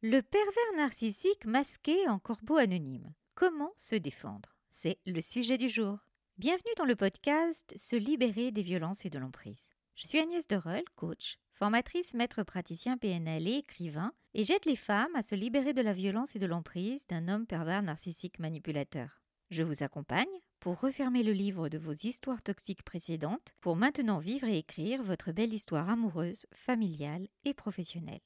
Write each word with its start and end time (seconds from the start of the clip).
Le 0.00 0.22
pervers 0.22 0.76
narcissique 0.76 1.44
masqué 1.44 2.08
en 2.08 2.20
corbeau 2.20 2.56
anonyme. 2.56 3.12
Comment 3.34 3.72
se 3.76 3.96
défendre? 3.96 4.56
C'est 4.70 5.00
le 5.04 5.20
sujet 5.20 5.58
du 5.58 5.68
jour. 5.68 5.98
Bienvenue 6.36 6.70
dans 6.76 6.84
le 6.84 6.94
podcast 6.94 7.74
Se 7.76 7.96
libérer 7.96 8.52
des 8.52 8.62
violences 8.62 9.04
et 9.06 9.10
de 9.10 9.18
l'emprise. 9.18 9.70
Je 9.96 10.06
suis 10.06 10.20
Agnès 10.20 10.46
Derel, 10.46 10.84
coach, 10.96 11.38
formatrice, 11.50 12.14
maître 12.14 12.44
praticien 12.44 12.96
PNL 12.96 13.48
et 13.48 13.56
écrivain, 13.56 14.12
et 14.34 14.44
j'aide 14.44 14.66
les 14.66 14.76
femmes 14.76 15.16
à 15.16 15.22
se 15.24 15.34
libérer 15.34 15.72
de 15.72 15.82
la 15.82 15.94
violence 15.94 16.36
et 16.36 16.38
de 16.38 16.46
l'emprise 16.46 17.04
d'un 17.08 17.26
homme 17.26 17.48
pervers 17.48 17.82
narcissique 17.82 18.38
manipulateur. 18.38 19.20
Je 19.50 19.64
vous 19.64 19.82
accompagne 19.82 20.28
pour 20.60 20.78
refermer 20.78 21.24
le 21.24 21.32
livre 21.32 21.68
de 21.68 21.78
vos 21.78 21.90
histoires 21.90 22.42
toxiques 22.44 22.84
précédentes, 22.84 23.56
pour 23.60 23.74
maintenant 23.74 24.18
vivre 24.18 24.46
et 24.46 24.58
écrire 24.58 25.02
votre 25.02 25.32
belle 25.32 25.52
histoire 25.52 25.90
amoureuse, 25.90 26.46
familiale 26.54 27.26
et 27.44 27.52
professionnelle. 27.52 28.20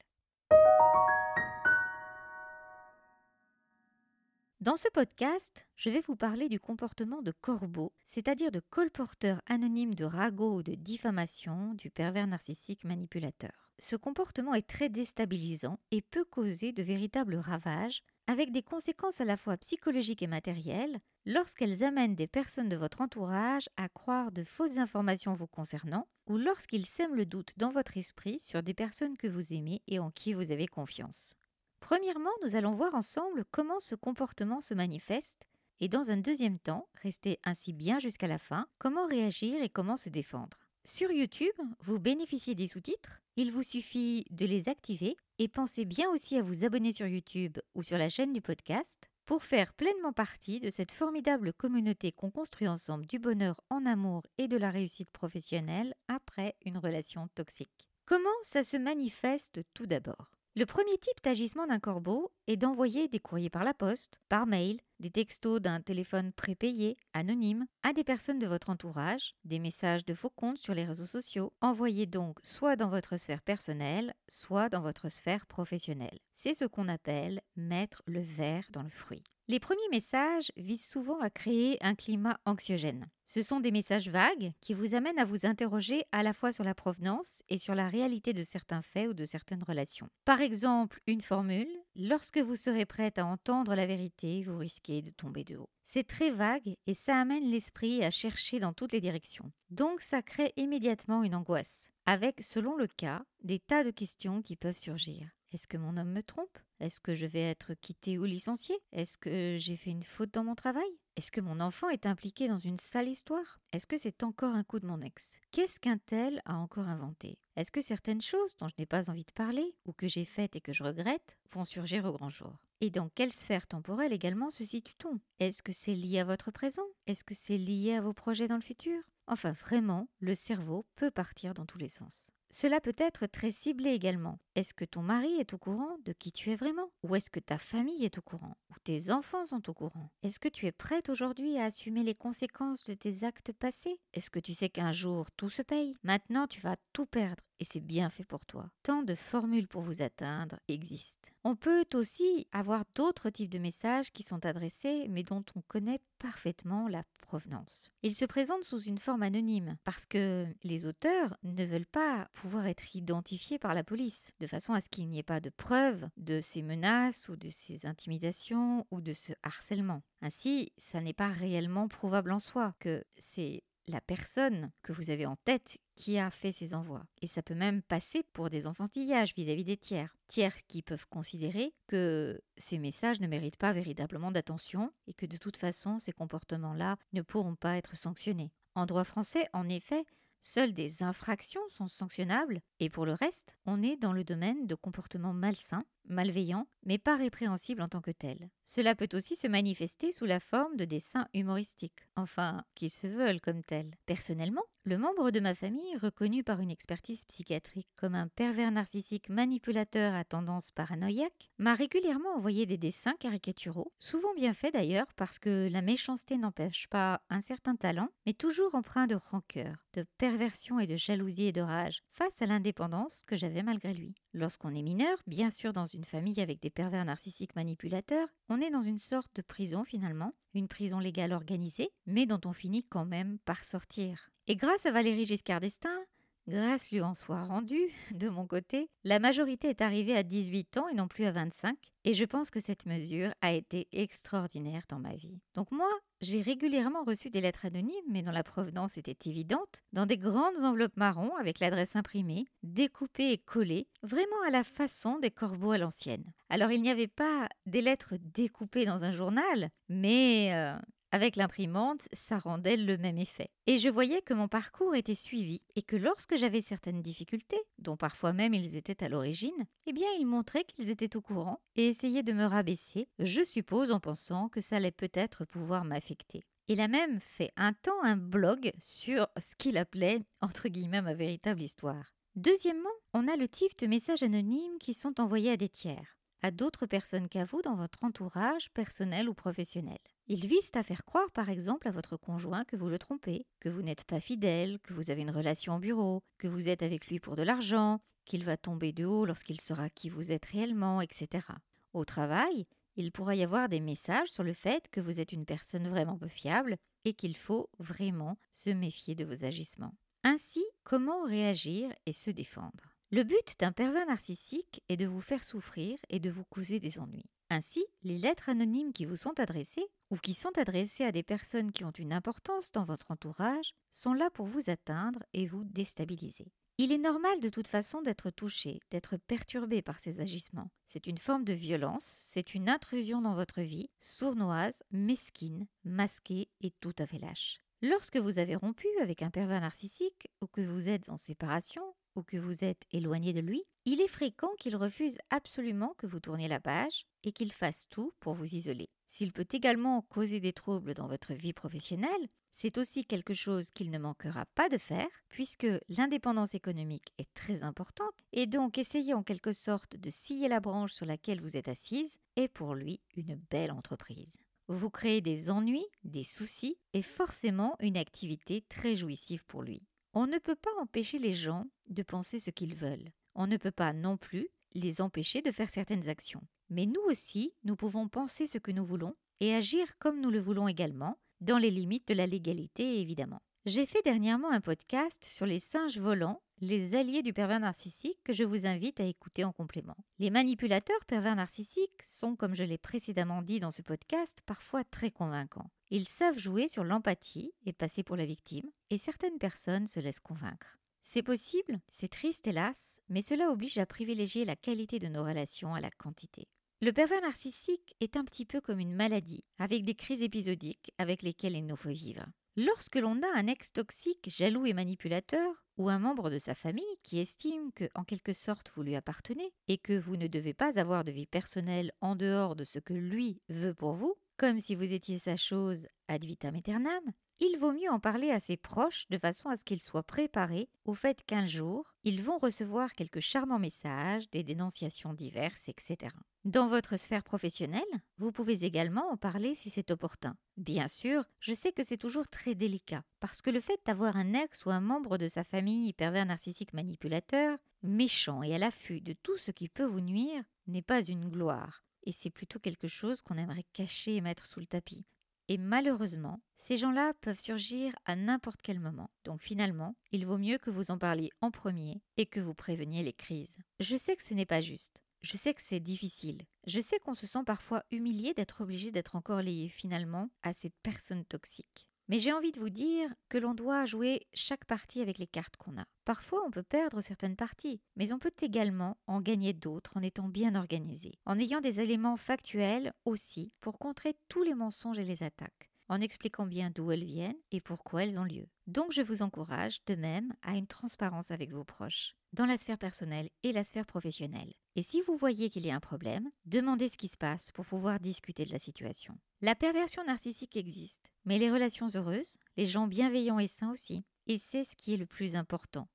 Dans 4.62 4.76
ce 4.76 4.86
podcast, 4.94 5.66
je 5.74 5.90
vais 5.90 6.02
vous 6.06 6.14
parler 6.14 6.48
du 6.48 6.60
comportement 6.60 7.20
de 7.20 7.32
corbeau, 7.32 7.92
c'est-à-dire 8.06 8.52
de 8.52 8.60
colporteur 8.60 9.42
anonyme 9.46 9.96
de 9.96 10.04
ragots 10.04 10.58
ou 10.58 10.62
de 10.62 10.76
diffamation 10.76 11.74
du 11.74 11.90
pervers 11.90 12.28
narcissique 12.28 12.84
manipulateur. 12.84 13.72
Ce 13.80 13.96
comportement 13.96 14.54
est 14.54 14.68
très 14.68 14.88
déstabilisant 14.88 15.80
et 15.90 16.00
peut 16.00 16.24
causer 16.24 16.70
de 16.70 16.80
véritables 16.84 17.34
ravages, 17.34 18.04
avec 18.28 18.52
des 18.52 18.62
conséquences 18.62 19.20
à 19.20 19.24
la 19.24 19.36
fois 19.36 19.56
psychologiques 19.56 20.22
et 20.22 20.28
matérielles, 20.28 21.00
lorsqu'elles 21.26 21.82
amènent 21.82 22.14
des 22.14 22.28
personnes 22.28 22.68
de 22.68 22.76
votre 22.76 23.00
entourage 23.00 23.68
à 23.76 23.88
croire 23.88 24.30
de 24.30 24.44
fausses 24.44 24.78
informations 24.78 25.34
vous 25.34 25.48
concernant, 25.48 26.06
ou 26.28 26.36
lorsqu'ils 26.36 26.86
sèment 26.86 27.16
le 27.16 27.26
doute 27.26 27.52
dans 27.56 27.72
votre 27.72 27.96
esprit 27.96 28.38
sur 28.40 28.62
des 28.62 28.74
personnes 28.74 29.16
que 29.16 29.26
vous 29.26 29.52
aimez 29.52 29.82
et 29.88 29.98
en 29.98 30.12
qui 30.12 30.34
vous 30.34 30.52
avez 30.52 30.68
confiance. 30.68 31.34
Premièrement, 31.82 32.30
nous 32.44 32.54
allons 32.54 32.72
voir 32.72 32.94
ensemble 32.94 33.44
comment 33.50 33.80
ce 33.80 33.96
comportement 33.96 34.60
se 34.60 34.72
manifeste 34.72 35.46
et 35.80 35.88
dans 35.88 36.12
un 36.12 36.16
deuxième 36.16 36.58
temps, 36.58 36.88
restez 37.02 37.40
ainsi 37.42 37.72
bien 37.72 37.98
jusqu'à 37.98 38.28
la 38.28 38.38
fin, 38.38 38.68
comment 38.78 39.04
réagir 39.04 39.60
et 39.60 39.68
comment 39.68 39.96
se 39.96 40.08
défendre. 40.08 40.60
Sur 40.84 41.10
YouTube, 41.10 41.54
vous 41.80 41.98
bénéficiez 41.98 42.54
des 42.54 42.68
sous-titres, 42.68 43.20
il 43.34 43.50
vous 43.50 43.64
suffit 43.64 44.24
de 44.30 44.46
les 44.46 44.68
activer 44.68 45.16
et 45.40 45.48
pensez 45.48 45.84
bien 45.84 46.08
aussi 46.10 46.36
à 46.36 46.42
vous 46.42 46.64
abonner 46.64 46.92
sur 46.92 47.08
YouTube 47.08 47.58
ou 47.74 47.82
sur 47.82 47.98
la 47.98 48.08
chaîne 48.08 48.32
du 48.32 48.40
podcast 48.40 49.10
pour 49.26 49.42
faire 49.42 49.74
pleinement 49.74 50.12
partie 50.12 50.60
de 50.60 50.70
cette 50.70 50.92
formidable 50.92 51.52
communauté 51.52 52.12
qu'on 52.12 52.30
construit 52.30 52.68
ensemble 52.68 53.06
du 53.06 53.18
bonheur 53.18 53.60
en 53.70 53.84
amour 53.86 54.22
et 54.38 54.46
de 54.46 54.56
la 54.56 54.70
réussite 54.70 55.10
professionnelle 55.10 55.94
après 56.06 56.54
une 56.64 56.78
relation 56.78 57.28
toxique. 57.34 57.88
Comment 58.04 58.30
ça 58.44 58.62
se 58.62 58.76
manifeste 58.76 59.62
tout 59.74 59.86
d'abord? 59.86 60.30
Le 60.54 60.66
premier 60.66 60.98
type 60.98 61.22
d'agissement 61.24 61.66
d'un 61.66 61.78
corbeau 61.78 62.30
est 62.46 62.58
d'envoyer 62.58 63.08
des 63.08 63.20
courriers 63.20 63.48
par 63.48 63.64
la 63.64 63.72
poste, 63.72 64.20
par 64.28 64.46
mail, 64.46 64.80
des 65.00 65.10
textos 65.10 65.62
d'un 65.62 65.80
téléphone 65.80 66.30
prépayé, 66.30 66.98
anonyme, 67.14 67.64
à 67.82 67.94
des 67.94 68.04
personnes 68.04 68.38
de 68.38 68.46
votre 68.46 68.68
entourage, 68.68 69.34
des 69.44 69.58
messages 69.58 70.04
de 70.04 70.12
faux 70.12 70.28
comptes 70.28 70.58
sur 70.58 70.74
les 70.74 70.84
réseaux 70.84 71.06
sociaux, 71.06 71.54
envoyés 71.62 72.04
donc 72.04 72.38
soit 72.42 72.76
dans 72.76 72.90
votre 72.90 73.16
sphère 73.16 73.40
personnelle, 73.40 74.12
soit 74.28 74.68
dans 74.68 74.82
votre 74.82 75.08
sphère 75.08 75.46
professionnelle. 75.46 76.18
C'est 76.34 76.54
ce 76.54 76.66
qu'on 76.66 76.88
appelle 76.88 77.40
mettre 77.56 78.02
le 78.04 78.20
verre 78.20 78.66
dans 78.72 78.82
le 78.82 78.90
fruit. 78.90 79.24
Les 79.52 79.60
premiers 79.60 79.88
messages 79.90 80.50
visent 80.56 80.88
souvent 80.88 81.20
à 81.20 81.28
créer 81.28 81.76
un 81.84 81.94
climat 81.94 82.40
anxiogène. 82.46 83.10
Ce 83.26 83.42
sont 83.42 83.60
des 83.60 83.70
messages 83.70 84.08
vagues 84.08 84.52
qui 84.62 84.72
vous 84.72 84.94
amènent 84.94 85.18
à 85.18 85.26
vous 85.26 85.44
interroger 85.44 86.04
à 86.10 86.22
la 86.22 86.32
fois 86.32 86.54
sur 86.54 86.64
la 86.64 86.74
provenance 86.74 87.42
et 87.50 87.58
sur 87.58 87.74
la 87.74 87.86
réalité 87.86 88.32
de 88.32 88.44
certains 88.44 88.80
faits 88.80 89.10
ou 89.10 89.12
de 89.12 89.26
certaines 89.26 89.62
relations. 89.62 90.08
Par 90.24 90.40
exemple, 90.40 91.02
une 91.06 91.20
formule 91.20 91.68
Lorsque 91.94 92.38
vous 92.38 92.56
serez 92.56 92.86
prête 92.86 93.18
à 93.18 93.26
entendre 93.26 93.74
la 93.74 93.84
vérité, 93.84 94.42
vous 94.42 94.56
risquez 94.56 95.02
de 95.02 95.10
tomber 95.10 95.44
de 95.44 95.58
haut. 95.58 95.68
C'est 95.84 96.06
très 96.06 96.30
vague 96.30 96.74
et 96.86 96.94
ça 96.94 97.20
amène 97.20 97.50
l'esprit 97.50 98.02
à 98.02 98.10
chercher 98.10 98.58
dans 98.58 98.72
toutes 98.72 98.92
les 98.92 99.02
directions. 99.02 99.52
Donc 99.68 100.00
ça 100.00 100.22
crée 100.22 100.54
immédiatement 100.56 101.24
une 101.24 101.34
angoisse, 101.34 101.90
avec, 102.06 102.42
selon 102.42 102.74
le 102.74 102.86
cas, 102.86 103.22
des 103.44 103.58
tas 103.58 103.84
de 103.84 103.90
questions 103.90 104.40
qui 104.40 104.56
peuvent 104.56 104.78
surgir. 104.78 105.28
Est-ce 105.52 105.66
que 105.66 105.76
mon 105.76 105.98
homme 105.98 106.12
me 106.12 106.22
trompe? 106.22 106.58
Est-ce 106.80 106.98
que 106.98 107.14
je 107.14 107.26
vais 107.26 107.42
être 107.42 107.74
quitté 107.74 108.18
ou 108.18 108.24
licencié? 108.24 108.74
Est-ce 108.90 109.18
que 109.18 109.56
j'ai 109.58 109.76
fait 109.76 109.90
une 109.90 110.02
faute 110.02 110.32
dans 110.32 110.44
mon 110.44 110.54
travail? 110.54 110.98
Est-ce 111.16 111.30
que 111.30 111.42
mon 111.42 111.60
enfant 111.60 111.90
est 111.90 112.06
impliqué 112.06 112.48
dans 112.48 112.58
une 112.58 112.78
sale 112.78 113.08
histoire? 113.08 113.60
Est-ce 113.72 113.86
que 113.86 113.98
c'est 113.98 114.22
encore 114.22 114.54
un 114.54 114.64
coup 114.64 114.80
de 114.80 114.86
mon 114.86 115.02
ex? 115.02 115.40
Qu'est-ce 115.50 115.78
qu'un 115.78 115.98
tel 115.98 116.40
a 116.46 116.56
encore 116.56 116.88
inventé? 116.88 117.38
Est-ce 117.56 117.70
que 117.70 117.82
certaines 117.82 118.22
choses 118.22 118.56
dont 118.56 118.68
je 118.68 118.74
n'ai 118.78 118.86
pas 118.86 119.10
envie 119.10 119.24
de 119.24 119.32
parler 119.32 119.76
ou 119.84 119.92
que 119.92 120.08
j'ai 120.08 120.24
faites 120.24 120.56
et 120.56 120.62
que 120.62 120.72
je 120.72 120.84
regrette 120.84 121.36
vont 121.50 121.64
surgir 121.64 122.06
au 122.06 122.12
grand 122.12 122.30
jour? 122.30 122.56
Et 122.80 122.88
dans 122.88 123.10
quelle 123.10 123.32
sphère 123.32 123.66
temporelle 123.66 124.14
également 124.14 124.50
se 124.50 124.64
situe-t-on? 124.64 125.20
Est-ce 125.38 125.62
que 125.62 125.74
c'est 125.74 125.94
lié 125.94 126.20
à 126.20 126.24
votre 126.24 126.50
présent? 126.50 126.86
Est-ce 127.06 127.24
que 127.24 127.34
c'est 127.34 127.58
lié 127.58 127.92
à 127.92 128.00
vos 128.00 128.14
projets 128.14 128.48
dans 128.48 128.56
le 128.56 128.62
futur? 128.62 129.02
Enfin, 129.26 129.52
vraiment, 129.52 130.08
le 130.18 130.34
cerveau 130.34 130.86
peut 130.96 131.10
partir 131.10 131.52
dans 131.52 131.66
tous 131.66 131.78
les 131.78 131.88
sens. 131.88 132.32
Cela 132.54 132.82
peut 132.82 132.94
être 132.98 133.26
très 133.26 133.50
ciblé 133.50 133.90
également. 133.92 134.38
Est-ce 134.56 134.74
que 134.74 134.84
ton 134.84 135.00
mari 135.00 135.32
est 135.40 135.54
au 135.54 135.58
courant 135.58 135.96
de 136.04 136.12
qui 136.12 136.32
tu 136.32 136.50
es 136.50 136.56
vraiment? 136.56 136.92
Ou 137.02 137.16
est-ce 137.16 137.30
que 137.30 137.40
ta 137.40 137.56
famille 137.56 138.04
est 138.04 138.18
au 138.18 138.20
courant? 138.20 138.58
Ou 138.70 138.74
tes 138.84 139.10
enfants 139.10 139.46
sont 139.46 139.70
au 139.70 139.72
courant? 139.72 140.10
Est-ce 140.22 140.38
que 140.38 140.50
tu 140.50 140.66
es 140.66 140.72
prête 140.72 141.08
aujourd'hui 141.08 141.56
à 141.56 141.64
assumer 141.64 142.02
les 142.02 142.14
conséquences 142.14 142.84
de 142.84 142.92
tes 142.92 143.24
actes 143.24 143.52
passés? 143.52 143.98
Est-ce 144.12 144.28
que 144.28 144.38
tu 144.38 144.52
sais 144.52 144.68
qu'un 144.68 144.92
jour 144.92 145.30
tout 145.32 145.48
se 145.48 145.62
paye? 145.62 145.96
Maintenant 146.02 146.46
tu 146.46 146.60
vas 146.60 146.76
tout 146.92 147.06
perdre 147.06 147.42
et 147.58 147.64
c'est 147.64 147.80
bien 147.80 148.10
fait 148.10 148.24
pour 148.24 148.44
toi. 148.44 148.68
Tant 148.82 149.02
de 149.02 149.14
formules 149.14 149.68
pour 149.68 149.80
vous 149.80 150.02
atteindre 150.02 150.60
existent. 150.68 151.30
On 151.44 151.56
peut 151.56 151.84
aussi 151.94 152.46
avoir 152.52 152.84
d'autres 152.94 153.30
types 153.30 153.50
de 153.50 153.58
messages 153.58 154.12
qui 154.12 154.22
sont 154.22 154.46
adressés 154.46 155.06
mais 155.08 155.24
dont 155.24 155.44
on 155.56 155.60
connaît 155.62 156.00
parfaitement 156.18 156.86
la 156.86 157.02
provenance. 157.20 157.90
Ils 158.02 158.14
se 158.14 158.24
présentent 158.24 158.62
sous 158.62 158.82
une 158.82 158.98
forme 158.98 159.22
anonyme 159.22 159.76
parce 159.84 160.06
que 160.06 160.46
les 160.62 160.86
auteurs 160.86 161.36
ne 161.42 161.64
veulent 161.64 161.86
pas 161.86 162.28
pouvoir 162.32 162.66
être 162.66 162.94
identifiés 162.94 163.58
par 163.58 163.74
la 163.74 163.82
police 163.82 164.32
de 164.38 164.46
façon 164.46 164.72
à 164.72 164.80
ce 164.80 164.88
qu'il 164.88 165.08
n'y 165.08 165.18
ait 165.18 165.24
pas 165.24 165.40
de 165.40 165.50
preuves 165.50 166.08
de 166.16 166.40
ces 166.40 166.62
menaces 166.62 167.28
ou 167.28 167.36
de 167.36 167.48
ces 167.48 167.86
intimidations 167.86 168.86
ou 168.90 169.00
de 169.00 169.12
ce 169.12 169.32
harcèlement. 169.42 170.02
Ainsi, 170.20 170.72
ça 170.76 171.00
n'est 171.00 171.12
pas 171.12 171.28
réellement 171.28 171.88
prouvable 171.88 172.30
en 172.32 172.38
soi 172.38 172.74
que 172.78 173.02
c'est 173.18 173.64
la 173.86 174.00
personne 174.00 174.70
que 174.82 174.92
vous 174.92 175.10
avez 175.10 175.26
en 175.26 175.36
tête 175.36 175.78
qui 175.96 176.18
a 176.18 176.30
fait 176.30 176.52
ces 176.52 176.74
envois. 176.74 177.04
Et 177.20 177.26
ça 177.26 177.42
peut 177.42 177.54
même 177.54 177.82
passer 177.82 178.22
pour 178.32 178.50
des 178.50 178.66
enfantillages 178.66 179.34
vis-à-vis 179.34 179.64
des 179.64 179.76
tiers. 179.76 180.16
Tiers 180.28 180.66
qui 180.66 180.82
peuvent 180.82 181.06
considérer 181.08 181.74
que 181.86 182.40
ces 182.56 182.78
messages 182.78 183.20
ne 183.20 183.26
méritent 183.26 183.56
pas 183.56 183.72
véritablement 183.72 184.30
d'attention 184.30 184.92
et 185.06 185.14
que 185.14 185.26
de 185.26 185.36
toute 185.36 185.56
façon 185.56 185.98
ces 185.98 186.12
comportements-là 186.12 186.96
ne 187.12 187.22
pourront 187.22 187.56
pas 187.56 187.76
être 187.76 187.96
sanctionnés. 187.96 188.52
En 188.74 188.86
droit 188.86 189.04
français, 189.04 189.46
en 189.52 189.68
effet, 189.68 190.04
Seules 190.42 190.74
des 190.74 191.04
infractions 191.04 191.60
sont 191.68 191.86
sanctionnables 191.86 192.60
et 192.80 192.90
pour 192.90 193.06
le 193.06 193.12
reste, 193.12 193.56
on 193.64 193.82
est 193.82 193.96
dans 193.96 194.12
le 194.12 194.24
domaine 194.24 194.66
de 194.66 194.74
comportements 194.74 195.32
malsains, 195.32 195.84
malveillants, 196.08 196.66
mais 196.84 196.98
pas 196.98 197.16
répréhensibles 197.16 197.80
en 197.80 197.88
tant 197.88 198.00
que 198.00 198.10
tels. 198.10 198.50
Cela 198.64 198.96
peut 198.96 199.08
aussi 199.12 199.36
se 199.36 199.46
manifester 199.46 200.10
sous 200.10 200.24
la 200.24 200.40
forme 200.40 200.76
de 200.76 200.84
dessins 200.84 201.28
humoristiques, 201.32 202.08
enfin, 202.16 202.64
qui 202.74 202.90
se 202.90 203.06
veulent 203.06 203.40
comme 203.40 203.62
tels. 203.62 203.94
Personnellement, 204.04 204.64
le 204.84 204.98
membre 204.98 205.30
de 205.30 205.38
ma 205.38 205.54
famille, 205.54 205.96
reconnu 205.96 206.42
par 206.42 206.58
une 206.58 206.70
expertise 206.70 207.24
psychiatrique 207.24 207.88
comme 207.96 208.16
un 208.16 208.26
pervers 208.26 208.72
narcissique 208.72 209.28
manipulateur 209.28 210.12
à 210.14 210.24
tendance 210.24 210.72
paranoïaque, 210.72 211.50
m'a 211.58 211.74
régulièrement 211.74 212.34
envoyé 212.34 212.66
des 212.66 212.78
dessins 212.78 213.14
caricaturaux, 213.20 213.92
souvent 214.00 214.34
bien 214.34 214.52
faits 214.52 214.74
d'ailleurs 214.74 215.06
parce 215.14 215.38
que 215.38 215.68
la 215.70 215.82
méchanceté 215.82 216.36
n'empêche 216.36 216.88
pas 216.88 217.22
un 217.30 217.40
certain 217.40 217.76
talent, 217.76 218.08
mais 218.26 218.32
toujours 218.32 218.74
empreint 218.74 219.06
de 219.06 219.14
rancœur, 219.14 219.86
de 219.94 220.04
perversion 220.18 220.80
et 220.80 220.88
de 220.88 220.96
jalousie 220.96 221.46
et 221.46 221.52
de 221.52 221.60
rage, 221.60 222.02
face 222.10 222.42
à 222.42 222.46
l'indépendance 222.46 223.22
que 223.24 223.36
j'avais 223.36 223.62
malgré 223.62 223.94
lui. 223.94 224.16
Lorsqu'on 224.34 224.74
est 224.74 224.82
mineur, 224.82 225.16
bien 225.28 225.52
sûr 225.52 225.72
dans 225.72 225.86
une 225.86 226.04
famille 226.04 226.40
avec 226.40 226.60
des 226.60 226.70
pervers 226.70 227.04
narcissiques 227.04 227.54
manipulateurs, 227.54 228.28
on 228.48 228.60
est 228.60 228.70
dans 228.70 228.82
une 228.82 228.98
sorte 228.98 229.30
de 229.36 229.42
prison 229.42 229.84
finalement, 229.84 230.34
une 230.54 230.68
prison 230.68 230.98
légale 230.98 231.32
organisée, 231.32 231.90
mais 232.06 232.26
dont 232.26 232.40
on 232.44 232.52
finit 232.52 232.84
quand 232.84 233.06
même 233.06 233.38
par 233.44 233.62
sortir. 233.62 234.31
Et 234.48 234.56
grâce 234.56 234.86
à 234.86 234.90
Valérie 234.90 235.24
Giscard 235.24 235.60
d'Estaing, 235.60 236.04
grâce 236.48 236.90
lui 236.90 237.00
en 237.00 237.14
soit 237.14 237.44
rendue, 237.44 237.88
de 238.10 238.28
mon 238.28 238.44
côté, 238.44 238.90
la 239.04 239.20
majorité 239.20 239.68
est 239.68 239.80
arrivée 239.80 240.16
à 240.16 240.24
18 240.24 240.78
ans 240.78 240.88
et 240.88 240.94
non 240.94 241.06
plus 241.06 241.26
à 241.26 241.30
25, 241.30 241.76
et 242.04 242.14
je 242.14 242.24
pense 242.24 242.50
que 242.50 242.58
cette 242.58 242.84
mesure 242.84 243.32
a 243.40 243.52
été 243.52 243.86
extraordinaire 243.92 244.82
dans 244.88 244.98
ma 244.98 245.14
vie. 245.14 245.38
Donc 245.54 245.70
moi, 245.70 245.88
j'ai 246.20 246.42
régulièrement 246.42 247.04
reçu 247.04 247.30
des 247.30 247.40
lettres 247.40 247.66
anonymes, 247.66 247.94
mais 248.10 248.22
dont 248.22 248.32
la 248.32 248.42
provenance 248.42 248.98
était 248.98 249.30
évidente, 249.30 249.82
dans 249.92 250.06
des 250.06 250.18
grandes 250.18 250.64
enveloppes 250.64 250.96
marron 250.96 251.36
avec 251.36 251.60
l'adresse 251.60 251.94
imprimée, 251.94 252.46
découpée 252.64 253.30
et 253.30 253.38
collée, 253.38 253.86
vraiment 254.02 254.42
à 254.44 254.50
la 254.50 254.64
façon 254.64 255.20
des 255.20 255.30
corbeaux 255.30 255.70
à 255.70 255.78
l'ancienne. 255.78 256.24
Alors 256.48 256.72
il 256.72 256.82
n'y 256.82 256.90
avait 256.90 257.06
pas 257.06 257.48
des 257.66 257.80
lettres 257.80 258.14
découpées 258.20 258.86
dans 258.86 259.04
un 259.04 259.12
journal, 259.12 259.70
mais 259.88 260.50
euh, 260.52 260.76
Avec 261.14 261.36
l'imprimante, 261.36 262.08
ça 262.14 262.38
rendait 262.38 262.78
le 262.78 262.96
même 262.96 263.18
effet. 263.18 263.50
Et 263.66 263.78
je 263.78 263.90
voyais 263.90 264.22
que 264.22 264.32
mon 264.32 264.48
parcours 264.48 264.94
était 264.94 265.14
suivi 265.14 265.60
et 265.76 265.82
que 265.82 265.94
lorsque 265.94 266.36
j'avais 266.36 266.62
certaines 266.62 267.02
difficultés, 267.02 267.60
dont 267.76 267.98
parfois 267.98 268.32
même 268.32 268.54
ils 268.54 268.76
étaient 268.76 269.04
à 269.04 269.10
l'origine, 269.10 269.66
eh 269.84 269.92
bien 269.92 270.08
ils 270.18 270.26
montraient 270.26 270.64
qu'ils 270.64 270.88
étaient 270.88 271.14
au 271.14 271.20
courant 271.20 271.60
et 271.76 271.88
essayaient 271.88 272.22
de 272.22 272.32
me 272.32 272.46
rabaisser, 272.46 273.08
je 273.18 273.44
suppose 273.44 273.92
en 273.92 274.00
pensant 274.00 274.48
que 274.48 274.62
ça 274.62 274.76
allait 274.76 274.90
peut-être 274.90 275.44
pouvoir 275.44 275.84
m'affecter. 275.84 276.44
Il 276.66 276.80
a 276.80 276.88
même 276.88 277.20
fait 277.20 277.52
un 277.56 277.74
temps 277.74 278.02
un 278.02 278.16
blog 278.16 278.72
sur 278.78 279.28
ce 279.38 279.54
qu'il 279.54 279.76
appelait, 279.76 280.22
entre 280.40 280.70
guillemets, 280.70 281.02
ma 281.02 281.12
véritable 281.12 281.60
histoire. 281.60 282.14
Deuxièmement, 282.36 282.88
on 283.12 283.28
a 283.28 283.36
le 283.36 283.48
type 283.48 283.76
de 283.78 283.86
messages 283.86 284.22
anonymes 284.22 284.78
qui 284.80 284.94
sont 284.94 285.20
envoyés 285.20 285.50
à 285.50 285.58
des 285.58 285.68
tiers, 285.68 286.16
à 286.40 286.50
d'autres 286.50 286.86
personnes 286.86 287.28
qu'à 287.28 287.44
vous 287.44 287.60
dans 287.60 287.76
votre 287.76 288.02
entourage 288.02 288.70
personnel 288.70 289.28
ou 289.28 289.34
professionnel. 289.34 289.98
Ils 290.28 290.46
visent 290.46 290.70
à 290.74 290.82
faire 290.82 291.04
croire 291.04 291.30
par 291.32 291.48
exemple 291.50 291.88
à 291.88 291.90
votre 291.90 292.16
conjoint 292.16 292.64
que 292.64 292.76
vous 292.76 292.88
le 292.88 292.98
trompez, 292.98 293.44
que 293.60 293.68
vous 293.68 293.82
n'êtes 293.82 294.04
pas 294.04 294.20
fidèle, 294.20 294.78
que 294.80 294.94
vous 294.94 295.10
avez 295.10 295.22
une 295.22 295.30
relation 295.30 295.76
au 295.76 295.78
bureau, 295.78 296.22
que 296.38 296.48
vous 296.48 296.68
êtes 296.68 296.82
avec 296.82 297.08
lui 297.08 297.18
pour 297.18 297.36
de 297.36 297.42
l'argent, 297.42 298.00
qu'il 298.24 298.44
va 298.44 298.56
tomber 298.56 298.92
de 298.92 299.04
haut 299.04 299.26
lorsqu'il 299.26 299.60
saura 299.60 299.90
qui 299.90 300.08
vous 300.08 300.30
êtes 300.30 300.44
réellement, 300.46 301.00
etc. 301.00 301.46
Au 301.92 302.04
travail, 302.04 302.66
il 302.96 303.10
pourra 303.10 303.34
y 303.34 303.42
avoir 303.42 303.68
des 303.68 303.80
messages 303.80 304.28
sur 304.28 304.44
le 304.44 304.52
fait 304.52 304.88
que 304.90 305.00
vous 305.00 305.18
êtes 305.18 305.32
une 305.32 305.46
personne 305.46 305.88
vraiment 305.88 306.18
peu 306.18 306.28
fiable 306.28 306.76
et 307.04 307.14
qu'il 307.14 307.36
faut 307.36 307.68
vraiment 307.78 308.38
se 308.52 308.70
méfier 308.70 309.14
de 309.14 309.24
vos 309.24 309.44
agissements. 309.44 309.94
Ainsi, 310.24 310.64
comment 310.84 311.24
réagir 311.24 311.90
et 312.06 312.12
se 312.12 312.30
défendre? 312.30 312.94
Le 313.10 313.24
but 313.24 313.56
d'un 313.58 313.72
pervers 313.72 314.06
narcissique 314.06 314.82
est 314.88 314.96
de 314.96 315.06
vous 315.06 315.20
faire 315.20 315.44
souffrir 315.44 315.98
et 316.08 316.20
de 316.20 316.30
vous 316.30 316.44
causer 316.44 316.80
des 316.80 316.98
ennuis. 316.98 317.28
Ainsi, 317.52 317.84
les 318.02 318.16
lettres 318.16 318.48
anonymes 318.48 318.94
qui 318.94 319.04
vous 319.04 319.18
sont 319.18 319.38
adressées 319.38 319.86
ou 320.08 320.16
qui 320.16 320.32
sont 320.32 320.56
adressées 320.56 321.04
à 321.04 321.12
des 321.12 321.22
personnes 321.22 321.70
qui 321.70 321.84
ont 321.84 321.90
une 321.90 322.14
importance 322.14 322.72
dans 322.72 322.82
votre 322.82 323.10
entourage 323.10 323.74
sont 323.90 324.14
là 324.14 324.30
pour 324.30 324.46
vous 324.46 324.70
atteindre 324.70 325.22
et 325.34 325.44
vous 325.44 325.62
déstabiliser. 325.62 326.50
Il 326.78 326.92
est 326.92 326.98
normal 326.98 327.40
de 327.40 327.50
toute 327.50 327.68
façon 327.68 328.00
d'être 328.00 328.30
touché, 328.30 328.80
d'être 328.90 329.18
perturbé 329.18 329.82
par 329.82 330.00
ces 330.00 330.20
agissements. 330.20 330.70
C'est 330.86 331.06
une 331.06 331.18
forme 331.18 331.44
de 331.44 331.52
violence, 331.52 332.22
c'est 332.24 332.54
une 332.54 332.70
intrusion 332.70 333.20
dans 333.20 333.34
votre 333.34 333.60
vie, 333.60 333.90
sournoise, 334.00 334.82
mesquine, 334.90 335.66
masquée 335.84 336.48
et 336.62 336.70
tout 336.80 336.94
à 336.98 337.04
fait 337.04 337.18
lâche. 337.18 337.58
Lorsque 337.82 338.16
vous 338.16 338.38
avez 338.38 338.56
rompu 338.56 338.86
avec 339.02 339.20
un 339.20 339.30
pervers 339.30 339.60
narcissique, 339.60 340.28
ou 340.40 340.46
que 340.46 340.62
vous 340.62 340.88
êtes 340.88 341.10
en 341.10 341.18
séparation, 341.18 341.82
ou 342.16 342.22
que 342.22 342.36
vous 342.36 342.64
êtes 342.64 342.84
éloigné 342.92 343.32
de 343.32 343.40
lui, 343.40 343.64
il 343.84 344.00
est 344.00 344.08
fréquent 344.08 344.50
qu'il 344.58 344.76
refuse 344.76 345.18
absolument 345.30 345.94
que 345.98 346.06
vous 346.06 346.20
tourniez 346.20 346.48
la 346.48 346.60
page 346.60 347.06
et 347.24 347.32
qu'il 347.32 347.52
fasse 347.52 347.86
tout 347.88 348.12
pour 348.20 348.34
vous 348.34 348.54
isoler. 348.54 348.88
S'il 349.08 349.32
peut 349.32 349.48
également 349.52 350.02
causer 350.02 350.40
des 350.40 350.52
troubles 350.52 350.94
dans 350.94 351.06
votre 351.06 351.32
vie 351.34 351.52
professionnelle, 351.52 352.28
c'est 352.54 352.78
aussi 352.78 353.04
quelque 353.04 353.34
chose 353.34 353.70
qu'il 353.70 353.90
ne 353.90 353.98
manquera 353.98 354.46
pas 354.54 354.68
de 354.68 354.78
faire, 354.78 355.08
puisque 355.28 355.66
l'indépendance 355.88 356.54
économique 356.54 357.12
est 357.18 357.32
très 357.34 357.62
importante, 357.62 358.14
et 358.32 358.46
donc 358.46 358.78
essayer 358.78 359.14
en 359.14 359.22
quelque 359.22 359.52
sorte 359.52 359.96
de 359.96 360.10
scier 360.10 360.48
la 360.48 360.60
branche 360.60 360.92
sur 360.92 361.06
laquelle 361.06 361.40
vous 361.40 361.56
êtes 361.56 361.68
assise 361.68 362.18
est 362.36 362.48
pour 362.48 362.74
lui 362.74 363.00
une 363.16 363.36
belle 363.50 363.72
entreprise. 363.72 364.36
Vous 364.68 364.90
créez 364.90 365.20
des 365.20 365.50
ennuis, 365.50 365.86
des 366.04 366.24
soucis, 366.24 366.78
et 366.92 367.02
forcément 367.02 367.76
une 367.80 367.96
activité 367.96 368.64
très 368.68 368.96
jouissive 368.96 369.44
pour 369.46 369.62
lui. 369.62 369.82
On 370.14 370.26
ne 370.26 370.38
peut 370.38 370.56
pas 370.56 370.70
empêcher 370.78 371.18
les 371.18 371.34
gens 371.34 371.66
de 371.88 372.02
penser 372.02 372.38
ce 372.38 372.50
qu'ils 372.50 372.74
veulent. 372.74 373.12
On 373.34 373.46
ne 373.46 373.56
peut 373.56 373.70
pas 373.70 373.94
non 373.94 374.18
plus 374.18 374.48
les 374.74 375.00
empêcher 375.00 375.40
de 375.40 375.50
faire 375.50 375.70
certaines 375.70 376.08
actions. 376.10 376.42
Mais 376.68 376.84
nous 376.84 377.00
aussi, 377.06 377.54
nous 377.64 377.76
pouvons 377.76 378.08
penser 378.08 378.46
ce 378.46 378.58
que 378.58 378.72
nous 378.72 378.84
voulons 378.84 379.14
et 379.40 379.54
agir 379.54 379.96
comme 379.98 380.20
nous 380.20 380.30
le 380.30 380.38
voulons 380.38 380.68
également, 380.68 381.18
dans 381.40 381.56
les 381.56 381.70
limites 381.70 382.08
de 382.08 382.14
la 382.14 382.26
légalité 382.26 383.00
évidemment. 383.00 383.40
J'ai 383.64 383.86
fait 383.86 384.02
dernièrement 384.04 384.50
un 384.50 384.60
podcast 384.60 385.24
sur 385.24 385.46
les 385.46 385.60
singes 385.60 385.98
volants, 385.98 386.42
les 386.62 386.94
alliés 386.94 387.24
du 387.24 387.32
pervers 387.32 387.58
narcissique, 387.58 388.20
que 388.22 388.32
je 388.32 388.44
vous 388.44 388.66
invite 388.66 389.00
à 389.00 389.04
écouter 389.04 389.42
en 389.42 389.52
complément. 389.52 389.96
Les 390.20 390.30
manipulateurs 390.30 391.04
pervers 391.06 391.34
narcissiques 391.34 392.02
sont, 392.04 392.36
comme 392.36 392.54
je 392.54 392.62
l'ai 392.62 392.78
précédemment 392.78 393.42
dit 393.42 393.58
dans 393.58 393.72
ce 393.72 393.82
podcast, 393.82 394.42
parfois 394.46 394.84
très 394.84 395.10
convaincants. 395.10 395.72
Ils 395.90 396.06
savent 396.06 396.38
jouer 396.38 396.68
sur 396.68 396.84
l'empathie 396.84 397.52
et 397.66 397.72
passer 397.72 398.04
pour 398.04 398.14
la 398.14 398.24
victime, 398.24 398.70
et 398.90 398.98
certaines 398.98 399.38
personnes 399.38 399.88
se 399.88 399.98
laissent 399.98 400.20
convaincre. 400.20 400.78
C'est 401.02 401.24
possible, 401.24 401.80
c'est 401.92 402.06
triste 402.06 402.46
hélas, 402.46 403.00
mais 403.08 403.22
cela 403.22 403.50
oblige 403.50 403.78
à 403.78 403.86
privilégier 403.86 404.44
la 404.44 404.54
qualité 404.54 405.00
de 405.00 405.08
nos 405.08 405.24
relations 405.24 405.74
à 405.74 405.80
la 405.80 405.90
quantité. 405.90 406.46
Le 406.82 406.92
pervers 406.92 407.20
narcissique 407.20 407.94
est 408.00 408.16
un 408.16 408.24
petit 408.24 408.44
peu 408.44 408.60
comme 408.60 408.80
une 408.80 408.96
maladie, 408.96 409.44
avec 409.58 409.84
des 409.84 409.94
crises 409.94 410.20
épisodiques 410.20 410.92
avec 410.98 411.22
lesquelles 411.22 411.54
il 411.54 411.64
nous 411.64 411.76
faut 411.76 411.92
vivre. 411.92 412.26
Lorsque 412.56 412.96
l'on 412.96 413.22
a 413.22 413.38
un 413.38 413.46
ex 413.46 413.72
toxique, 413.72 414.28
jaloux 414.28 414.66
et 414.66 414.72
manipulateur, 414.72 415.64
ou 415.78 415.88
un 415.88 416.00
membre 416.00 416.28
de 416.28 416.40
sa 416.40 416.56
famille 416.56 416.98
qui 417.04 417.20
estime 417.20 417.70
que, 417.72 417.84
en 417.94 418.02
quelque 418.02 418.32
sorte, 418.32 418.72
vous 418.74 418.82
lui 418.82 418.96
appartenez 418.96 419.54
et 419.68 419.78
que 419.78 419.96
vous 419.96 420.16
ne 420.16 420.26
devez 420.26 420.54
pas 420.54 420.76
avoir 420.80 421.04
de 421.04 421.12
vie 421.12 421.26
personnelle 421.26 421.92
en 422.00 422.16
dehors 422.16 422.56
de 422.56 422.64
ce 422.64 422.80
que 422.80 422.94
lui 422.94 423.40
veut 423.48 423.74
pour 423.74 423.92
vous, 423.92 424.16
comme 424.36 424.58
si 424.58 424.74
vous 424.74 424.92
étiez 424.92 425.20
sa 425.20 425.36
chose 425.36 425.86
ad 426.08 426.24
vitam 426.24 426.56
aeternam, 426.56 427.12
il 427.44 427.58
vaut 427.58 427.72
mieux 427.72 427.90
en 427.90 427.98
parler 427.98 428.30
à 428.30 428.38
ses 428.38 428.56
proches 428.56 429.08
de 429.10 429.18
façon 429.18 429.48
à 429.48 429.56
ce 429.56 429.64
qu'ils 429.64 429.82
soient 429.82 430.04
préparés 430.04 430.68
au 430.84 430.94
fait 430.94 431.24
qu'un 431.26 431.44
jour, 431.44 431.92
ils 432.04 432.22
vont 432.22 432.38
recevoir 432.38 432.94
quelques 432.94 433.18
charmants 433.18 433.58
messages, 433.58 434.30
des 434.30 434.44
dénonciations 434.44 435.12
diverses, 435.12 435.68
etc. 435.68 436.14
Dans 436.44 436.68
votre 436.68 436.96
sphère 436.96 437.24
professionnelle, 437.24 437.82
vous 438.18 438.30
pouvez 438.30 438.64
également 438.64 439.10
en 439.10 439.16
parler 439.16 439.56
si 439.56 439.70
c'est 439.70 439.90
opportun. 439.90 440.36
Bien 440.56 440.86
sûr, 440.86 441.24
je 441.40 441.52
sais 441.52 441.72
que 441.72 441.82
c'est 441.82 441.96
toujours 441.96 442.28
très 442.28 442.54
délicat, 442.54 443.02
parce 443.18 443.42
que 443.42 443.50
le 443.50 443.60
fait 443.60 443.80
d'avoir 443.86 444.16
un 444.16 444.34
ex 444.34 444.64
ou 444.64 444.70
un 444.70 444.80
membre 444.80 445.18
de 445.18 445.26
sa 445.26 445.42
famille 445.42 445.92
pervers 445.94 446.26
narcissique 446.26 446.72
manipulateur, 446.72 447.58
méchant 447.82 448.44
et 448.44 448.54
à 448.54 448.58
l'affût 448.58 449.00
de 449.00 449.14
tout 449.14 449.36
ce 449.36 449.50
qui 449.50 449.68
peut 449.68 449.82
vous 449.82 450.00
nuire, 450.00 450.44
n'est 450.68 450.80
pas 450.80 451.02
une 451.02 451.28
gloire, 451.28 451.82
et 452.04 452.12
c'est 452.12 452.30
plutôt 452.30 452.60
quelque 452.60 452.86
chose 452.86 453.20
qu'on 453.20 453.36
aimerait 453.36 453.66
cacher 453.72 454.14
et 454.14 454.20
mettre 454.20 454.46
sous 454.46 454.60
le 454.60 454.66
tapis. 454.66 455.04
Et 455.52 455.58
malheureusement, 455.58 456.40
ces 456.56 456.78
gens-là 456.78 457.12
peuvent 457.20 457.38
surgir 457.38 457.94
à 458.06 458.16
n'importe 458.16 458.62
quel 458.62 458.80
moment. 458.80 459.10
Donc 459.24 459.42
finalement, 459.42 459.94
il 460.10 460.24
vaut 460.24 460.38
mieux 460.38 460.56
que 460.56 460.70
vous 460.70 460.90
en 460.90 460.96
parliez 460.96 461.28
en 461.42 461.50
premier 461.50 462.00
et 462.16 462.24
que 462.24 462.40
vous 462.40 462.54
préveniez 462.54 463.02
les 463.02 463.12
crises. 463.12 463.58
Je 463.78 463.98
sais 463.98 464.16
que 464.16 464.22
ce 464.22 464.32
n'est 464.32 464.46
pas 464.46 464.62
juste. 464.62 465.02
Je 465.20 465.36
sais 465.36 465.52
que 465.52 465.60
c'est 465.60 465.78
difficile. 465.78 466.46
Je 466.66 466.80
sais 466.80 466.98
qu'on 467.00 467.14
se 467.14 467.26
sent 467.26 467.44
parfois 467.44 467.84
humilié 467.90 468.32
d'être 468.32 468.62
obligé 468.62 468.92
d'être 468.92 469.14
encore 469.14 469.42
lié 469.42 469.68
finalement 469.68 470.30
à 470.42 470.54
ces 470.54 470.70
personnes 470.82 471.26
toxiques. 471.26 471.86
Mais 472.12 472.18
j'ai 472.18 472.34
envie 472.34 472.52
de 472.52 472.60
vous 472.60 472.68
dire 472.68 473.08
que 473.30 473.38
l'on 473.38 473.54
doit 473.54 473.86
jouer 473.86 474.26
chaque 474.34 474.66
partie 474.66 475.00
avec 475.00 475.16
les 475.16 475.26
cartes 475.26 475.56
qu'on 475.56 475.78
a. 475.78 475.86
Parfois, 476.04 476.42
on 476.46 476.50
peut 476.50 476.62
perdre 476.62 477.00
certaines 477.00 477.36
parties, 477.36 477.80
mais 477.96 478.12
on 478.12 478.18
peut 478.18 478.30
également 478.42 478.98
en 479.06 479.22
gagner 479.22 479.54
d'autres 479.54 479.96
en 479.96 480.02
étant 480.02 480.28
bien 480.28 480.54
organisé, 480.54 481.12
en 481.24 481.38
ayant 481.38 481.62
des 481.62 481.80
éléments 481.80 482.18
factuels 482.18 482.92
aussi 483.06 483.50
pour 483.62 483.78
contrer 483.78 484.14
tous 484.28 484.42
les 484.42 484.52
mensonges 484.52 484.98
et 484.98 485.04
les 485.04 485.22
attaques 485.22 485.71
en 485.92 486.00
expliquant 486.00 486.46
bien 486.46 486.70
d'où 486.70 486.90
elles 486.90 487.04
viennent 487.04 487.36
et 487.50 487.60
pourquoi 487.60 488.04
elles 488.04 488.18
ont 488.18 488.24
lieu. 488.24 488.48
Donc 488.66 488.92
je 488.92 489.02
vous 489.02 489.20
encourage 489.20 489.84
de 489.84 489.94
même 489.94 490.32
à 490.40 490.56
une 490.56 490.66
transparence 490.66 491.30
avec 491.30 491.52
vos 491.52 491.64
proches, 491.64 492.16
dans 492.32 492.46
la 492.46 492.56
sphère 492.56 492.78
personnelle 492.78 493.28
et 493.42 493.52
la 493.52 493.62
sphère 493.62 493.84
professionnelle. 493.84 494.54
Et 494.74 494.82
si 494.82 495.02
vous 495.02 495.18
voyez 495.18 495.50
qu'il 495.50 495.66
y 495.66 495.70
a 495.70 495.76
un 495.76 495.80
problème, 495.80 496.30
demandez 496.46 496.88
ce 496.88 496.96
qui 496.96 497.08
se 497.08 497.18
passe 497.18 497.52
pour 497.52 497.66
pouvoir 497.66 498.00
discuter 498.00 498.46
de 498.46 498.52
la 498.52 498.58
situation. 498.58 499.18
La 499.42 499.54
perversion 499.54 500.02
narcissique 500.04 500.56
existe, 500.56 501.10
mais 501.26 501.38
les 501.38 501.50
relations 501.50 501.88
heureuses, 501.94 502.38
les 502.56 502.64
gens 502.64 502.86
bienveillants 502.86 503.38
et 503.38 503.46
sains 503.46 503.72
aussi, 503.72 504.02
et 504.26 504.38
c'est 504.38 504.64
ce 504.64 504.74
qui 504.76 504.94
est 504.94 504.96
le 504.96 505.04
plus 505.04 505.36
important. 505.36 505.88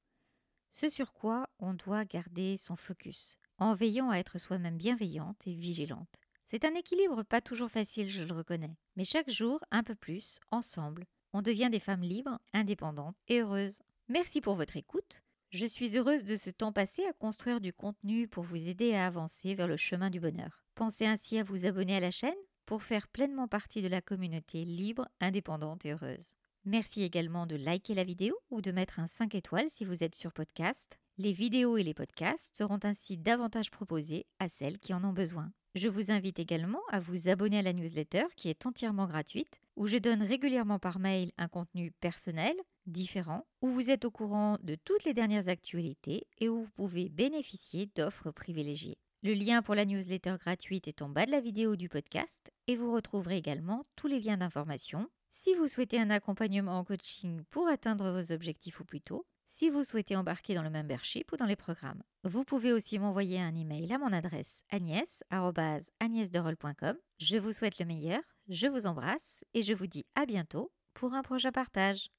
Ce 0.74 0.90
sur 0.90 1.12
quoi 1.12 1.50
on 1.58 1.74
doit 1.74 2.06
garder 2.06 2.56
son 2.58 2.76
focus, 2.76 3.36
en 3.58 3.74
veillant 3.74 4.12
à 4.12 4.18
être 4.18 4.38
soi-même 4.38 4.78
bienveillante 4.78 5.48
et 5.48 5.56
vigilante. 5.56 6.20
C'est 6.50 6.64
un 6.64 6.74
équilibre 6.76 7.24
pas 7.24 7.42
toujours 7.42 7.70
facile, 7.70 8.10
je 8.10 8.24
le 8.24 8.34
reconnais. 8.34 8.78
Mais 8.96 9.04
chaque 9.04 9.30
jour, 9.30 9.60
un 9.70 9.84
peu 9.84 9.96
plus, 9.96 10.40
ensemble, 10.50 11.06
on 11.34 11.42
devient 11.42 11.68
des 11.70 11.82
femmes 11.82 12.04
libres, 12.04 12.40
indépendantes 12.54 13.18
et 13.28 13.42
heureuses. 13.42 13.82
Merci 14.08 14.40
pour 14.40 14.56
votre 14.56 14.78
écoute. 14.78 15.24
Je 15.50 15.66
suis 15.66 15.98
heureuse 15.98 16.24
de 16.24 16.38
ce 16.38 16.50
temps 16.50 16.72
passé 16.72 17.04
à 17.06 17.12
construire 17.12 17.60
du 17.60 17.74
contenu 17.74 18.30
pour 18.30 18.46
vous 18.46 18.70
aider 18.70 18.94
à 18.94 19.08
avancer 19.08 19.56
vers 19.56 19.68
le 19.68 19.76
chemin 19.76 20.10
du 20.10 20.22
bonheur. 20.22 20.64
Pensez 20.76 21.06
ainsi 21.06 21.38
à 21.38 21.44
vous 21.44 21.66
abonner 21.66 21.98
à 21.98 22.00
la 22.00 22.12
chaîne 22.12 22.34
pour 22.66 22.82
faire 22.82 23.10
pleinement 23.10 23.50
partie 23.50 23.82
de 23.82 23.90
la 23.90 24.02
communauté 24.02 24.64
libre, 24.64 25.06
indépendante 25.20 25.86
et 25.86 25.92
heureuse. 25.92 26.38
Merci 26.64 27.04
également 27.04 27.46
de 27.46 27.58
liker 27.58 27.94
la 27.94 28.06
vidéo 28.06 28.38
ou 28.52 28.62
de 28.62 28.72
mettre 28.72 29.00
un 29.02 29.08
5 29.08 29.36
étoiles 29.36 29.70
si 29.70 29.84
vous 29.84 30.02
êtes 30.02 30.16
sur 30.16 30.32
podcast. 30.32 30.98
Les 31.18 31.34
vidéos 31.34 31.76
et 31.76 31.84
les 31.84 31.94
podcasts 31.94 32.56
seront 32.56 32.80
ainsi 32.84 33.18
davantage 33.18 33.70
proposés 33.70 34.26
à 34.40 34.48
celles 34.48 34.80
qui 34.80 34.94
en 34.94 35.04
ont 35.04 35.14
besoin. 35.14 35.52
Je 35.78 35.90
vous 35.90 36.10
invite 36.10 36.40
également 36.40 36.82
à 36.90 37.00
vous 37.00 37.30
abonner 37.30 37.60
à 37.60 37.62
la 37.62 37.72
newsletter 37.72 38.24
qui 38.36 38.50
est 38.50 38.66
entièrement 38.66 39.06
gratuite, 39.06 39.62
où 39.76 39.86
je 39.86 39.98
donne 39.98 40.24
régulièrement 40.24 40.80
par 40.80 40.98
mail 40.98 41.32
un 41.38 41.48
contenu 41.48 41.92
personnel, 41.92 42.56
différent, 42.88 43.46
où 43.62 43.70
vous 43.70 43.92
êtes 43.92 44.04
au 44.04 44.10
courant 44.10 44.58
de 44.64 44.74
toutes 44.74 45.04
les 45.04 45.14
dernières 45.14 45.50
actualités 45.50 46.26
et 46.40 46.50
où 46.50 46.64
vous 46.64 46.72
pouvez 46.72 47.10
bénéficier 47.10 47.92
d'offres 47.96 48.32
privilégiées. 48.32 48.98
Le 49.22 49.36
lien 49.36 49.62
pour 49.62 49.76
la 49.76 49.86
newsletter 49.86 50.38
gratuite 50.40 50.88
est 50.88 51.04
en 51.04 51.10
bas 51.10 51.28
de 51.28 51.32
la 51.32 51.42
vidéo 51.42 51.76
du 51.76 51.90
podcast 51.90 52.52
et 52.66 52.76
vous 52.76 52.92
retrouverez 52.92 53.38
également 53.38 53.86
tous 53.96 54.08
les 54.08 54.20
liens 54.20 54.38
d'information. 54.38 55.08
Si 55.30 55.54
vous 55.54 55.68
souhaitez 55.68 56.00
un 56.00 56.10
accompagnement 56.10 56.80
en 56.80 56.86
coaching 56.86 57.44
pour 57.52 57.68
atteindre 57.68 58.10
vos 58.10 58.34
objectifs 58.34 58.82
au 58.82 58.84
plus 58.84 59.02
tôt, 59.02 59.28
si 59.48 59.70
vous 59.70 59.84
souhaitez 59.84 60.16
embarquer 60.16 60.56
dans 60.56 60.64
le 60.64 60.70
membership 60.70 61.30
ou 61.32 61.38
dans 61.38 61.46
les 61.46 61.56
programmes. 61.56 62.04
Vous 62.24 62.44
pouvez 62.44 62.74
aussi 62.74 63.00
m'envoyer 63.00 63.40
un 63.40 63.56
email 63.56 63.92
à 63.94 63.98
mon 63.98 64.14
adresse 64.14 64.64
agnès.agnesderol.com. 64.70 66.98
Je 67.20 67.38
vous 67.38 67.54
souhaite 67.54 67.80
le 67.80 67.86
meilleur, 67.86 68.22
je 68.50 68.68
vous 68.68 68.86
embrasse 68.86 69.44
et 69.54 69.62
je 69.62 69.74
vous 69.74 69.88
dis 69.88 70.06
à 70.16 70.26
bientôt 70.26 70.72
pour 70.94 71.14
un 71.14 71.24
prochain 71.24 71.52
partage. 71.52 72.10